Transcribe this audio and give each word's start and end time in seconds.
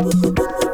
neighborhood. 0.00 0.67